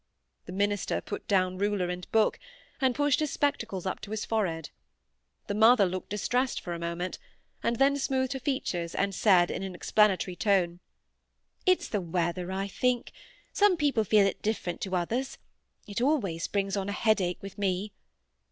[0.47, 2.39] The minister put down ruler and book,
[2.79, 4.71] and pushed his spectacles up to his forehead.
[5.45, 7.19] The mother looked distressed for a moment,
[7.61, 13.11] and then smoothed her features and said in an explanatory tone,—"It's the weather, I think.
[13.53, 15.37] Some people feel it different to others.
[15.85, 17.93] It always brings on a headache with me."